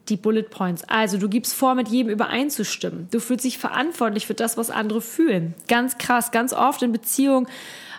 die 0.08 0.16
Bullet 0.16 0.44
Points. 0.44 0.84
Also, 0.88 1.18
du 1.18 1.28
gibst 1.28 1.54
vor, 1.54 1.74
mit 1.74 1.88
jedem 1.88 2.10
übereinzustimmen. 2.10 3.08
Du 3.10 3.20
fühlst 3.20 3.44
dich 3.44 3.58
verantwortlich 3.58 4.26
für 4.26 4.34
das, 4.34 4.56
was 4.56 4.70
andere 4.70 5.00
fühlen. 5.00 5.54
Ganz 5.68 5.98
krass, 5.98 6.30
ganz 6.30 6.52
oft 6.52 6.82
in 6.82 6.92
Beziehungen 6.92 7.46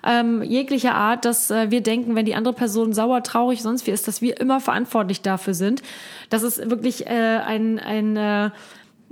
ähm, 0.05 0.43
jeglicher 0.43 0.93
Art, 0.93 1.25
dass 1.25 1.49
äh, 1.49 1.71
wir 1.71 1.81
denken, 1.81 2.15
wenn 2.15 2.25
die 2.25 2.35
andere 2.35 2.53
Person 2.53 2.93
sauer, 2.93 3.23
traurig, 3.23 3.61
sonst 3.61 3.87
wie 3.87 3.91
ist, 3.91 4.07
dass 4.07 4.21
wir 4.21 4.39
immer 4.39 4.61
verantwortlich 4.61 5.21
dafür 5.21 5.55
sind. 5.55 5.81
Das 6.29 6.43
ist 6.43 6.69
wirklich 6.69 7.07
äh, 7.07 7.09
ein, 7.09 7.79
ein 7.79 8.15
äh, 8.15 8.51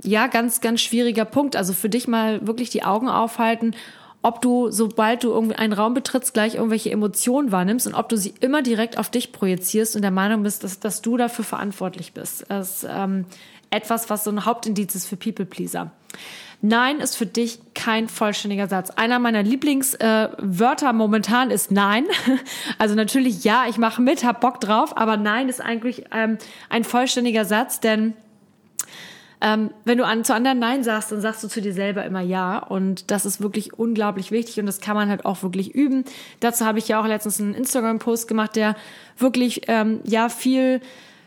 ja, 0.02 0.26
ganz, 0.28 0.60
ganz 0.60 0.80
schwieriger 0.80 1.24
Punkt. 1.24 1.56
Also 1.56 1.72
für 1.72 1.88
dich 1.88 2.06
mal 2.06 2.46
wirklich 2.46 2.70
die 2.70 2.84
Augen 2.84 3.08
aufhalten 3.08 3.74
ob 4.24 4.40
du, 4.40 4.70
sobald 4.70 5.22
du 5.22 5.28
irgendwie 5.32 5.56
einen 5.56 5.74
Raum 5.74 5.92
betrittst, 5.92 6.32
gleich 6.32 6.54
irgendwelche 6.54 6.90
Emotionen 6.90 7.52
wahrnimmst 7.52 7.86
und 7.86 7.92
ob 7.92 8.08
du 8.08 8.16
sie 8.16 8.32
immer 8.40 8.62
direkt 8.62 8.96
auf 8.96 9.10
dich 9.10 9.32
projizierst 9.32 9.96
und 9.96 10.02
der 10.02 10.10
Meinung 10.10 10.42
bist, 10.44 10.64
dass, 10.64 10.80
dass 10.80 11.02
du 11.02 11.18
dafür 11.18 11.44
verantwortlich 11.44 12.14
bist. 12.14 12.46
Das 12.48 12.82
ist 12.82 12.86
ähm, 12.90 13.26
etwas, 13.68 14.08
was 14.08 14.24
so 14.24 14.30
ein 14.30 14.46
Hauptindiz 14.46 14.94
ist 14.94 15.08
für 15.08 15.16
People-Pleaser. 15.16 15.90
Nein 16.62 17.00
ist 17.00 17.16
für 17.16 17.26
dich 17.26 17.58
kein 17.74 18.08
vollständiger 18.08 18.66
Satz. 18.66 18.88
Einer 18.88 19.18
meiner 19.18 19.42
Lieblingswörter 19.42 20.88
äh, 20.88 20.92
momentan 20.94 21.50
ist 21.50 21.70
Nein. 21.70 22.06
Also 22.78 22.94
natürlich 22.94 23.44
ja, 23.44 23.66
ich 23.68 23.76
mache 23.76 24.00
mit, 24.00 24.24
hab 24.24 24.40
Bock 24.40 24.58
drauf, 24.58 24.96
aber 24.96 25.18
Nein 25.18 25.50
ist 25.50 25.60
eigentlich 25.60 26.06
ähm, 26.12 26.38
ein 26.70 26.84
vollständiger 26.84 27.44
Satz, 27.44 27.80
denn 27.80 28.14
ähm, 29.44 29.70
wenn 29.84 29.98
du 29.98 30.06
an, 30.06 30.24
zu 30.24 30.34
anderen 30.34 30.58
Nein 30.58 30.82
sagst, 30.82 31.12
dann 31.12 31.20
sagst 31.20 31.44
du 31.44 31.48
zu 31.48 31.60
dir 31.60 31.74
selber 31.74 32.02
immer 32.04 32.22
Ja. 32.22 32.58
Und 32.58 33.10
das 33.10 33.26
ist 33.26 33.42
wirklich 33.42 33.78
unglaublich 33.78 34.30
wichtig 34.30 34.58
und 34.58 34.64
das 34.64 34.80
kann 34.80 34.96
man 34.96 35.10
halt 35.10 35.26
auch 35.26 35.42
wirklich 35.42 35.74
üben. 35.74 36.04
Dazu 36.40 36.64
habe 36.64 36.78
ich 36.78 36.88
ja 36.88 36.98
auch 36.98 37.06
letztens 37.06 37.40
einen 37.40 37.52
Instagram-Post 37.52 38.26
gemacht, 38.26 38.56
der 38.56 38.74
wirklich 39.18 39.68
ähm, 39.68 40.00
ja 40.04 40.30
viel 40.30 40.80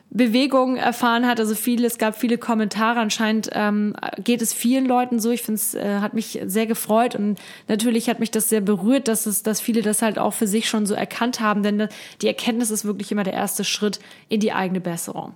Bewegung 0.09 0.77
erfahren 0.77 1.27
hat, 1.27 1.39
also 1.39 1.53
viele, 1.53 1.85
es 1.85 1.99
gab 1.99 2.17
viele 2.17 2.39
Kommentare. 2.39 2.99
Anscheinend 2.99 3.49
ähm, 3.51 3.93
geht 4.17 4.41
es 4.41 4.51
vielen 4.51 4.87
Leuten 4.87 5.19
so. 5.19 5.29
Ich 5.29 5.43
finde 5.43 5.59
es 5.59 5.75
äh, 5.75 5.99
hat 5.99 6.15
mich 6.15 6.39
sehr 6.45 6.65
gefreut 6.65 7.13
und 7.13 7.37
natürlich 7.67 8.09
hat 8.09 8.19
mich 8.19 8.31
das 8.31 8.49
sehr 8.49 8.61
berührt, 8.61 9.09
dass 9.09 9.27
es, 9.27 9.43
dass 9.43 9.61
viele 9.61 9.83
das 9.83 10.01
halt 10.01 10.17
auch 10.17 10.33
für 10.33 10.47
sich 10.47 10.67
schon 10.67 10.87
so 10.87 10.95
erkannt 10.95 11.39
haben, 11.39 11.61
denn 11.61 11.87
die 12.23 12.27
Erkenntnis 12.27 12.71
ist 12.71 12.83
wirklich 12.83 13.11
immer 13.11 13.25
der 13.25 13.33
erste 13.33 13.63
Schritt 13.63 13.99
in 14.27 14.39
die 14.39 14.53
eigene 14.53 14.79
Besserung. 14.79 15.33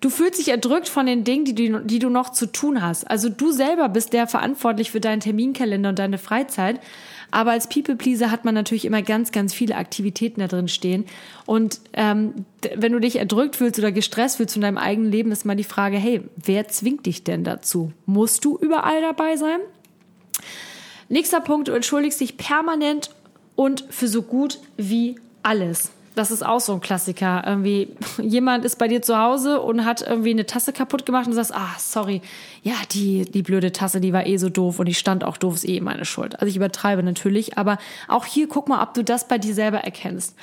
Du 0.00 0.10
fühlst 0.10 0.38
dich 0.38 0.48
erdrückt 0.48 0.88
von 0.88 1.06
den 1.06 1.24
Dingen, 1.24 1.44
die 1.44 1.54
du, 1.54 1.80
die 1.80 1.98
du 1.98 2.08
noch 2.08 2.30
zu 2.30 2.46
tun 2.46 2.82
hast. 2.82 3.10
Also 3.10 3.28
du 3.28 3.50
selber 3.50 3.88
bist 3.88 4.12
der 4.12 4.28
verantwortlich 4.28 4.92
für 4.92 5.00
deinen 5.00 5.20
Terminkalender 5.20 5.88
und 5.88 5.98
deine 5.98 6.18
Freizeit. 6.18 6.80
Aber 7.32 7.50
als 7.50 7.68
People-Pleaser 7.68 8.30
hat 8.30 8.44
man 8.44 8.54
natürlich 8.54 8.84
immer 8.84 9.02
ganz, 9.02 9.32
ganz 9.32 9.52
viele 9.52 9.74
Aktivitäten 9.74 10.40
da 10.40 10.46
drin 10.46 10.68
stehen. 10.68 11.04
Und 11.46 11.80
ähm, 11.94 12.46
wenn 12.76 12.92
du 12.92 13.00
dich 13.00 13.16
erdrückt 13.16 13.56
fühlst 13.56 13.78
oder 13.78 13.90
gestresst 13.90 14.36
fühlst 14.36 14.54
in 14.54 14.62
deinem 14.62 14.78
eigenen 14.78 15.10
Leben, 15.10 15.32
ist 15.32 15.44
mal 15.44 15.56
die 15.56 15.64
Frage, 15.64 15.96
hey, 15.96 16.22
wer 16.36 16.68
zwingt 16.68 17.04
dich 17.04 17.24
denn 17.24 17.42
dazu? 17.42 17.92
Musst 18.06 18.44
du 18.44 18.56
überall 18.56 19.02
dabei 19.02 19.36
sein? 19.36 19.58
Nächster 21.08 21.40
Punkt, 21.40 21.68
du 21.68 21.72
entschuldigst 21.72 22.20
dich 22.20 22.36
permanent 22.36 23.10
und 23.56 23.84
für 23.90 24.08
so 24.08 24.22
gut 24.22 24.60
wie 24.76 25.16
alles. 25.42 25.90
Das 26.18 26.32
ist 26.32 26.44
auch 26.44 26.58
so 26.58 26.72
ein 26.72 26.80
Klassiker. 26.80 27.44
Irgendwie, 27.46 27.94
jemand 28.18 28.64
ist 28.64 28.76
bei 28.76 28.88
dir 28.88 29.02
zu 29.02 29.18
Hause 29.18 29.60
und 29.60 29.84
hat 29.84 30.02
irgendwie 30.02 30.30
eine 30.30 30.46
Tasse 30.46 30.72
kaputt 30.72 31.06
gemacht 31.06 31.26
und 31.26 31.30
du 31.32 31.36
sagst, 31.36 31.54
ah, 31.54 31.76
sorry, 31.78 32.22
ja, 32.62 32.74
die, 32.90 33.22
die 33.22 33.42
blöde 33.42 33.70
Tasse, 33.70 34.00
die 34.00 34.12
war 34.12 34.26
eh 34.26 34.36
so 34.36 34.48
doof 34.48 34.80
und 34.80 34.86
die 34.86 34.94
stand 34.94 35.22
auch 35.22 35.36
doof, 35.36 35.54
ist 35.54 35.68
eh 35.68 35.80
meine 35.80 36.04
Schuld. 36.04 36.34
Also 36.34 36.46
ich 36.46 36.56
übertreibe 36.56 37.04
natürlich, 37.04 37.56
aber 37.56 37.78
auch 38.08 38.24
hier 38.24 38.48
guck 38.48 38.68
mal, 38.68 38.82
ob 38.82 38.94
du 38.94 39.04
das 39.04 39.28
bei 39.28 39.38
dir 39.38 39.54
selber 39.54 39.78
erkennst. 39.78 40.34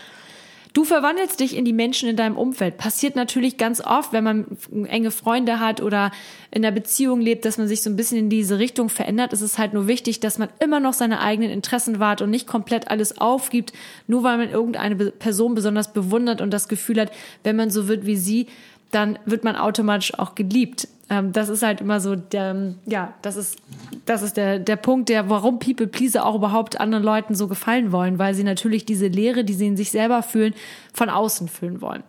Du 0.76 0.84
verwandelst 0.84 1.40
dich 1.40 1.56
in 1.56 1.64
die 1.64 1.72
Menschen 1.72 2.10
in 2.10 2.18
deinem 2.18 2.36
Umfeld. 2.36 2.76
Passiert 2.76 3.16
natürlich 3.16 3.56
ganz 3.56 3.80
oft, 3.80 4.12
wenn 4.12 4.26
man 4.26 4.46
enge 4.90 5.10
Freunde 5.10 5.62
hat 5.62 5.82
oder 5.82 6.12
in 6.52 6.66
einer 6.66 6.76
Beziehung 6.76 7.22
lebt, 7.22 7.46
dass 7.46 7.58
man 7.58 7.70
sich 7.70 7.82
so 7.82 7.90
ein 7.90 7.96
bisschen 7.96 8.18
in 8.18 8.30
diese 8.30 8.60
Richtung 8.60 8.90
verändert. 8.90 9.32
Es 9.32 9.42
ist 9.42 9.58
halt 9.58 9.74
nur 9.74 9.88
wichtig, 9.88 10.20
dass 10.20 10.38
man 10.38 10.50
immer 10.60 10.82
noch 10.82 10.92
seine 10.92 11.22
eigenen 11.22 11.50
Interessen 11.50 12.00
wahrt 12.00 12.22
und 12.22 12.30
nicht 12.30 12.46
komplett 12.46 12.90
alles 12.90 13.20
aufgibt, 13.20 13.72
nur 14.08 14.24
weil 14.24 14.38
man 14.38 14.50
irgendeine 14.50 14.98
Person 14.98 15.56
besonders 15.56 15.94
bewundert 15.94 16.42
und 16.42 16.52
das 16.52 16.68
Gefühl 16.68 17.00
hat, 17.00 17.12
wenn 17.44 17.56
man 17.56 17.70
so 17.70 17.88
wird 17.88 18.06
wie 18.06 18.18
sie, 18.18 18.48
dann 18.96 19.20
wird 19.26 19.44
man 19.44 19.56
automatisch 19.56 20.18
auch 20.18 20.36
geliebt. 20.36 20.88
Ähm, 21.10 21.34
das 21.34 21.50
ist 21.50 21.62
halt 21.62 21.82
immer 21.82 22.00
so 22.00 22.16
der, 22.16 22.74
ja, 22.86 23.14
das 23.22 23.36
ist, 23.36 23.60
das 24.06 24.22
ist 24.22 24.38
der, 24.38 24.58
der 24.60 24.78
Punkt, 24.78 25.10
der, 25.10 25.30
warum 25.30 25.60
People 25.60 25.88
Pleaser 25.88 26.26
auch 26.26 26.36
überhaupt 26.36 26.80
anderen 26.80 27.04
Leuten 27.04 27.36
so 27.36 27.48
gefallen 27.48 27.92
wollen, 27.92 28.18
weil 28.18 28.34
sie 28.34 28.44
natürlich 28.44 28.86
diese 28.86 29.08
Leere, 29.08 29.44
die 29.44 29.54
sie 29.54 29.68
in 29.68 29.78
sich 29.78 29.92
selber 29.92 30.24
fühlen, 30.24 30.56
von 30.94 31.10
außen 31.10 31.50
füllen 31.50 31.82
wollen. 31.82 32.04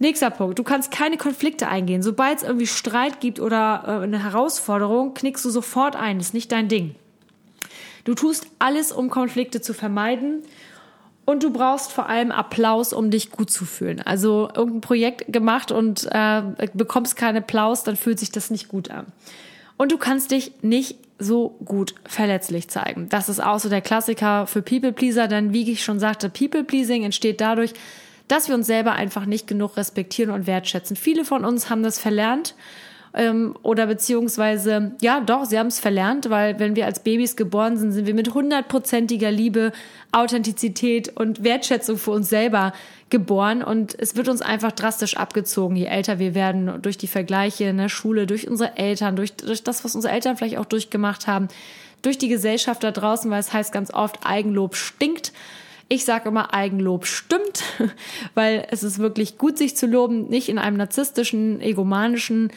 Nächster 0.00 0.30
Punkt. 0.30 0.58
Du 0.58 0.62
kannst 0.62 0.92
keine 0.92 1.16
Konflikte 1.16 1.68
eingehen. 1.68 2.02
Sobald 2.02 2.38
es 2.38 2.44
irgendwie 2.44 2.68
Streit 2.68 3.20
gibt 3.20 3.40
oder 3.40 3.82
äh, 3.86 4.02
eine 4.02 4.22
Herausforderung, 4.22 5.12
knickst 5.14 5.44
du 5.44 5.50
sofort 5.50 5.94
ein. 5.94 6.18
Das 6.18 6.28
ist 6.28 6.34
nicht 6.34 6.52
dein 6.52 6.68
Ding. 6.68 6.94
Du 8.04 8.14
tust 8.14 8.46
alles, 8.58 8.92
um 8.92 9.10
Konflikte 9.10 9.60
zu 9.60 9.74
vermeiden 9.74 10.42
und 11.28 11.42
du 11.42 11.50
brauchst 11.50 11.92
vor 11.92 12.08
allem 12.08 12.32
Applaus, 12.32 12.94
um 12.94 13.10
dich 13.10 13.30
gut 13.30 13.50
zu 13.50 13.66
fühlen. 13.66 14.00
Also 14.00 14.48
irgendein 14.56 14.80
Projekt 14.80 15.30
gemacht 15.30 15.70
und 15.70 16.08
äh, 16.10 16.40
bekommst 16.72 17.16
keinen 17.16 17.42
Applaus, 17.42 17.84
dann 17.84 17.96
fühlt 17.96 18.18
sich 18.18 18.32
das 18.32 18.50
nicht 18.50 18.68
gut 18.68 18.90
an. 18.90 19.04
Und 19.76 19.92
du 19.92 19.98
kannst 19.98 20.30
dich 20.30 20.52
nicht 20.62 20.96
so 21.18 21.50
gut 21.66 21.94
verletzlich 22.06 22.68
zeigen. 22.70 23.10
Das 23.10 23.28
ist 23.28 23.44
auch 23.44 23.58
so 23.58 23.68
der 23.68 23.82
Klassiker 23.82 24.46
für 24.46 24.62
People 24.62 24.94
Pleaser, 24.94 25.28
denn 25.28 25.52
wie 25.52 25.70
ich 25.70 25.84
schon 25.84 26.00
sagte, 26.00 26.30
People 26.30 26.64
Pleasing 26.64 27.04
entsteht 27.04 27.42
dadurch, 27.42 27.74
dass 28.28 28.48
wir 28.48 28.54
uns 28.54 28.66
selber 28.66 28.92
einfach 28.92 29.26
nicht 29.26 29.46
genug 29.46 29.76
respektieren 29.76 30.30
und 30.32 30.46
wertschätzen. 30.46 30.96
Viele 30.96 31.26
von 31.26 31.44
uns 31.44 31.68
haben 31.68 31.82
das 31.82 31.98
verlernt 31.98 32.54
ähm, 33.14 33.56
oder 33.62 33.86
beziehungsweise, 33.86 34.92
ja 35.00 35.20
doch, 35.20 35.44
sie 35.44 35.58
haben 35.58 35.68
es 35.68 35.80
verlernt, 35.80 36.30
weil 36.30 36.58
wenn 36.58 36.76
wir 36.76 36.86
als 36.86 37.00
Babys 37.00 37.36
geboren 37.36 37.76
sind, 37.76 37.92
sind 37.92 38.06
wir 38.06 38.14
mit 38.14 38.34
hundertprozentiger 38.34 39.30
Liebe, 39.30 39.72
Authentizität 40.12 41.16
und 41.16 41.44
Wertschätzung 41.44 41.98
für 41.98 42.12
uns 42.12 42.28
selber 42.28 42.72
geboren 43.10 43.62
und 43.62 43.98
es 43.98 44.16
wird 44.16 44.28
uns 44.28 44.42
einfach 44.42 44.72
drastisch 44.72 45.16
abgezogen, 45.16 45.76
je 45.76 45.86
älter 45.86 46.18
wir 46.18 46.34
werden, 46.34 46.82
durch 46.82 46.98
die 46.98 47.06
Vergleiche 47.06 47.64
in 47.64 47.78
der 47.78 47.88
Schule, 47.88 48.26
durch 48.26 48.48
unsere 48.48 48.76
Eltern, 48.76 49.16
durch, 49.16 49.34
durch 49.34 49.62
das, 49.62 49.84
was 49.84 49.94
unsere 49.94 50.12
Eltern 50.12 50.36
vielleicht 50.36 50.58
auch 50.58 50.66
durchgemacht 50.66 51.26
haben, 51.26 51.48
durch 52.02 52.18
die 52.18 52.28
Gesellschaft 52.28 52.84
da 52.84 52.90
draußen, 52.90 53.30
weil 53.30 53.40
es 53.40 53.52
heißt 53.52 53.72
ganz 53.72 53.92
oft, 53.92 54.24
Eigenlob 54.24 54.76
stinkt. 54.76 55.32
Ich 55.90 56.04
sage 56.04 56.28
immer, 56.28 56.52
Eigenlob 56.52 57.06
stimmt, 57.06 57.64
weil 58.34 58.66
es 58.70 58.82
ist 58.82 58.98
wirklich 58.98 59.38
gut, 59.38 59.56
sich 59.56 59.76
zu 59.76 59.86
loben, 59.86 60.28
nicht 60.28 60.48
in 60.48 60.58
einem 60.58 60.76
narzisstischen, 60.76 61.60
egomanischen 61.62 62.50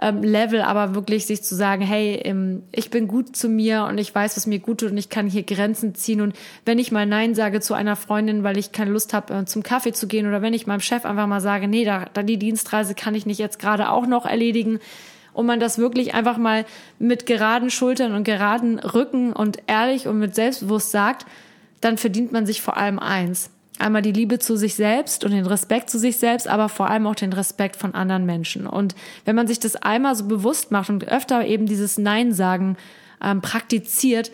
ähm, 0.00 0.22
Level, 0.22 0.62
aber 0.62 0.94
wirklich 0.94 1.26
sich 1.26 1.42
zu 1.42 1.54
sagen, 1.54 1.82
hey, 1.82 2.20
ähm, 2.24 2.62
ich 2.72 2.90
bin 2.90 3.08
gut 3.08 3.36
zu 3.36 3.48
mir 3.48 3.84
und 3.84 3.98
ich 3.98 4.14
weiß, 4.14 4.36
was 4.36 4.46
mir 4.46 4.58
gut 4.60 4.78
tut 4.80 4.92
und 4.92 4.96
ich 4.96 5.08
kann 5.08 5.26
hier 5.26 5.42
Grenzen 5.42 5.94
ziehen. 5.94 6.20
Und 6.20 6.34
wenn 6.64 6.78
ich 6.78 6.92
mal 6.92 7.04
Nein 7.04 7.34
sage 7.34 7.60
zu 7.60 7.74
einer 7.74 7.96
Freundin, 7.96 8.42
weil 8.44 8.56
ich 8.56 8.72
keine 8.72 8.92
Lust 8.92 9.12
habe, 9.12 9.34
äh, 9.34 9.44
zum 9.44 9.62
Kaffee 9.62 9.92
zu 9.92 10.06
gehen, 10.06 10.26
oder 10.26 10.40
wenn 10.40 10.54
ich 10.54 10.66
meinem 10.66 10.80
Chef 10.80 11.04
einfach 11.04 11.26
mal 11.26 11.40
sage, 11.40 11.68
nee, 11.68 11.84
da, 11.84 12.06
da 12.12 12.22
die 12.22 12.38
Dienstreise 12.38 12.94
kann 12.94 13.14
ich 13.14 13.26
nicht 13.26 13.38
jetzt 13.38 13.58
gerade 13.58 13.90
auch 13.90 14.06
noch 14.06 14.24
erledigen, 14.24 14.78
und 15.34 15.46
man 15.46 15.60
das 15.60 15.78
wirklich 15.78 16.14
einfach 16.14 16.36
mal 16.36 16.64
mit 16.98 17.24
geraden 17.24 17.70
Schultern 17.70 18.12
und 18.12 18.24
geraden 18.24 18.80
Rücken 18.80 19.32
und 19.32 19.58
ehrlich 19.68 20.08
und 20.08 20.18
mit 20.18 20.34
Selbstbewusst 20.34 20.90
sagt, 20.90 21.26
dann 21.80 21.98
verdient 21.98 22.32
man 22.32 22.46
sich 22.46 22.62
vor 22.62 22.76
allem 22.76 22.98
eins. 22.98 23.50
Einmal 23.78 24.02
die 24.02 24.12
Liebe 24.12 24.40
zu 24.40 24.56
sich 24.56 24.74
selbst 24.74 25.24
und 25.24 25.30
den 25.30 25.46
Respekt 25.46 25.88
zu 25.88 25.98
sich 25.98 26.16
selbst, 26.16 26.48
aber 26.48 26.68
vor 26.68 26.90
allem 26.90 27.06
auch 27.06 27.14
den 27.14 27.32
Respekt 27.32 27.76
von 27.76 27.94
anderen 27.94 28.26
Menschen. 28.26 28.66
Und 28.66 28.96
wenn 29.24 29.36
man 29.36 29.46
sich 29.46 29.60
das 29.60 29.76
einmal 29.76 30.16
so 30.16 30.24
bewusst 30.24 30.72
macht 30.72 30.90
und 30.90 31.06
öfter 31.06 31.46
eben 31.46 31.66
dieses 31.66 31.96
Nein 31.96 32.32
sagen 32.32 32.76
ähm, 33.22 33.40
praktiziert, 33.40 34.32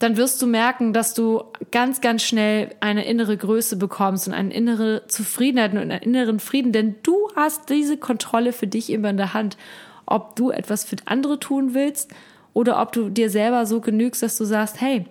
dann 0.00 0.16
wirst 0.16 0.40
du 0.40 0.46
merken, 0.46 0.92
dass 0.92 1.14
du 1.14 1.44
ganz, 1.70 2.00
ganz 2.00 2.22
schnell 2.22 2.74
eine 2.80 3.04
innere 3.04 3.36
Größe 3.36 3.76
bekommst 3.76 4.26
und 4.26 4.34
eine 4.34 4.52
innere 4.52 5.06
Zufriedenheit 5.06 5.72
und 5.72 5.78
einen 5.78 6.02
inneren 6.02 6.40
Frieden, 6.40 6.72
denn 6.72 6.96
du 7.02 7.14
hast 7.36 7.68
diese 7.68 7.98
Kontrolle 7.98 8.52
für 8.52 8.66
dich 8.66 8.90
immer 8.90 9.10
in 9.10 9.18
der 9.18 9.34
Hand, 9.34 9.58
ob 10.06 10.36
du 10.36 10.50
etwas 10.50 10.84
für 10.84 10.96
andere 11.04 11.38
tun 11.38 11.74
willst 11.74 12.12
oder 12.54 12.80
ob 12.80 12.92
du 12.92 13.10
dir 13.10 13.28
selber 13.30 13.66
so 13.66 13.80
genügst, 13.80 14.22
dass 14.22 14.38
du 14.38 14.44
sagst, 14.44 14.80
hey, 14.80 15.04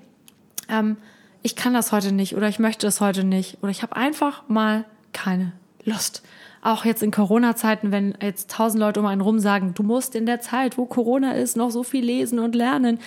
ähm, 0.67 0.97
ich 1.41 1.55
kann 1.55 1.73
das 1.73 1.91
heute 1.91 2.11
nicht 2.11 2.35
oder 2.35 2.47
ich 2.49 2.59
möchte 2.59 2.85
das 2.85 3.01
heute 3.01 3.23
nicht 3.23 3.57
oder 3.61 3.71
ich 3.71 3.81
habe 3.81 3.95
einfach 3.95 4.43
mal 4.47 4.85
keine 5.13 5.53
Lust. 5.83 6.23
Auch 6.61 6.83
jetzt 6.83 7.01
in 7.03 7.11
Corona-Zeiten, 7.11 7.91
wenn 7.91 8.17
jetzt 8.21 8.51
tausend 8.51 8.81
Leute 8.81 8.99
um 8.99 9.05
einen 9.05 9.21
rum 9.21 9.39
sagen, 9.39 9.73
du 9.73 9.83
musst 9.83 10.13
in 10.15 10.25
der 10.25 10.41
Zeit, 10.41 10.77
wo 10.77 10.85
Corona 10.85 11.33
ist, 11.33 11.55
noch 11.55 11.69
so 11.69 11.83
viel 11.83 12.03
lesen 12.03 12.39
und 12.39 12.53
lernen. 12.53 12.99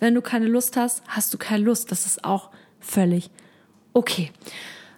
Wenn 0.00 0.14
du 0.14 0.22
keine 0.22 0.46
Lust 0.46 0.76
hast, 0.76 1.02
hast 1.06 1.32
du 1.32 1.38
keine 1.38 1.64
Lust. 1.64 1.92
Das 1.92 2.04
ist 2.04 2.24
auch 2.24 2.50
völlig 2.80 3.30
okay. 3.96 4.30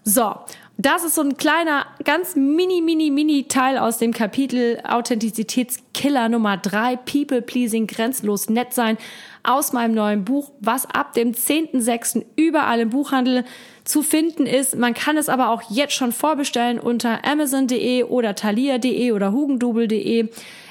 So, 0.05 0.35
das 0.81 1.03
ist 1.03 1.17
so 1.17 1.23
ein 1.23 1.37
kleiner, 1.37 1.87
ganz 2.05 2.37
mini, 2.37 2.81
mini, 2.81 3.11
mini 3.11 3.49
Teil 3.49 3.79
aus 3.79 3.99
dem 3.99 4.13
Kapitel 4.13 4.81
Authentizitätskiller 4.85 6.29
Nummer 6.29 6.57
drei 6.57 6.95
People 6.95 7.43
Pleasing, 7.43 7.89
grenzenlos 7.89 8.49
nett 8.49 8.73
sein 8.75 8.97
aus 9.43 9.73
meinem 9.73 9.95
neuen 9.95 10.25
Buch, 10.25 10.53
was 10.61 10.87
ab 10.87 11.15
dem 11.15 11.33
10.06. 11.33 12.25
überall 12.37 12.79
im 12.79 12.91
Buchhandel 12.91 13.45
zu 13.83 14.05
finden 14.05 14.47
ist. 14.47 14.77
Man 14.77 14.95
kann 14.95 15.17
es 15.17 15.29
aber 15.29 15.51
auch 15.51 15.63
jetzt 15.69 15.95
schon 15.95 16.13
vorbestellen 16.13 16.79
unter 16.79 17.25
amazon.de 17.25 18.05
oder 18.05 18.37
thalia.de 18.37 19.11
oder 19.11 19.33
hugendubel.de. 19.33 20.29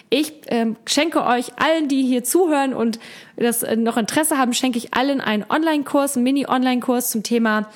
Ich 0.10 0.34
ähm, 0.48 0.78
schenke 0.86 1.26
euch 1.26 1.52
allen, 1.58 1.90
die 1.90 2.04
hier 2.04 2.24
zuhören 2.24 2.74
und 2.74 2.98
das 3.36 3.62
äh, 3.62 3.76
noch 3.76 3.98
Interesse 3.98 4.38
haben, 4.38 4.54
schenke 4.54 4.78
ich 4.78 4.94
allen 4.94 5.20
einen 5.20 5.44
Online-Kurs, 5.50 6.16
einen 6.16 6.24
Mini-Online-Kurs 6.24 7.10
zum 7.10 7.24
Thema 7.24 7.70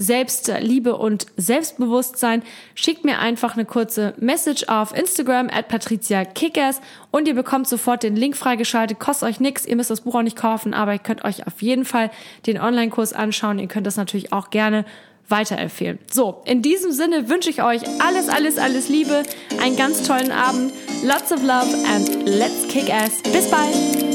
Selbstliebe 0.00 0.96
und 0.96 1.26
Selbstbewusstsein, 1.36 2.42
schickt 2.74 3.04
mir 3.04 3.18
einfach 3.18 3.54
eine 3.54 3.66
kurze 3.66 4.14
Message 4.18 4.64
auf 4.68 4.96
Instagram 4.96 5.50
at 5.50 5.68
Patricia 5.68 6.24
Kickers 6.24 6.80
und 7.10 7.28
ihr 7.28 7.34
bekommt 7.34 7.68
sofort 7.68 8.02
den 8.02 8.16
Link 8.16 8.36
freigeschaltet. 8.36 8.98
Kostet 8.98 9.28
euch 9.28 9.40
nichts, 9.40 9.66
ihr 9.66 9.76
müsst 9.76 9.90
das 9.90 10.00
Buch 10.00 10.14
auch 10.14 10.22
nicht 10.22 10.36
kaufen, 10.36 10.72
aber 10.72 10.94
ihr 10.94 10.98
könnt 10.98 11.24
euch 11.24 11.46
auf 11.46 11.60
jeden 11.60 11.84
Fall 11.84 12.10
den 12.46 12.58
Online-Kurs 12.58 13.12
anschauen. 13.12 13.58
Ihr 13.58 13.68
könnt 13.68 13.86
das 13.86 13.96
natürlich 13.96 14.32
auch 14.32 14.50
gerne 14.50 14.84
weiterempfehlen. 15.28 15.98
So, 16.10 16.42
in 16.44 16.62
diesem 16.62 16.92
Sinne 16.92 17.28
wünsche 17.28 17.50
ich 17.50 17.62
euch 17.62 17.82
alles, 18.02 18.28
alles, 18.28 18.58
alles 18.58 18.88
Liebe, 18.88 19.22
einen 19.60 19.76
ganz 19.76 20.02
tollen 20.02 20.32
Abend, 20.32 20.72
lots 21.04 21.30
of 21.30 21.42
love 21.42 21.72
and 21.94 22.28
let's 22.28 22.66
kick 22.68 22.92
ass. 22.92 23.22
Bis 23.22 23.48
bald! 23.50 24.09